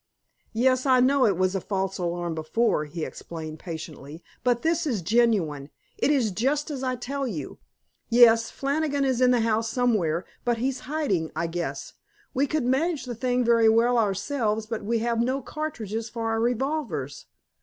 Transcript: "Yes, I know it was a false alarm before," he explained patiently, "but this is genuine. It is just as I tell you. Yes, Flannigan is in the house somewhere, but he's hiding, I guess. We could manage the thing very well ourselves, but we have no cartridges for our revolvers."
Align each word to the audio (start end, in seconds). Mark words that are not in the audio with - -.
"Yes, 0.53 0.87
I 0.87 0.99
know 0.99 1.27
it 1.27 1.37
was 1.37 1.53
a 1.53 1.61
false 1.61 1.99
alarm 1.99 2.33
before," 2.33 2.85
he 2.85 3.05
explained 3.05 3.59
patiently, 3.59 4.23
"but 4.43 4.63
this 4.63 4.87
is 4.87 5.03
genuine. 5.03 5.69
It 5.99 6.09
is 6.09 6.31
just 6.31 6.71
as 6.71 6.81
I 6.83 6.95
tell 6.95 7.27
you. 7.27 7.59
Yes, 8.09 8.49
Flannigan 8.49 9.05
is 9.05 9.21
in 9.21 9.29
the 9.29 9.41
house 9.41 9.69
somewhere, 9.69 10.25
but 10.43 10.57
he's 10.57 10.79
hiding, 10.89 11.31
I 11.35 11.45
guess. 11.45 11.93
We 12.33 12.47
could 12.47 12.65
manage 12.65 13.05
the 13.05 13.13
thing 13.13 13.43
very 13.45 13.69
well 13.69 13.95
ourselves, 13.99 14.65
but 14.65 14.83
we 14.83 14.97
have 15.05 15.21
no 15.21 15.39
cartridges 15.39 16.09
for 16.09 16.31
our 16.31 16.39
revolvers." 16.39 17.27